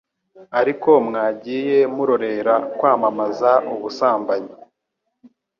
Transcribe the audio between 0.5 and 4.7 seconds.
ariko mwagiye murorera kwamamaza ubusambanyi,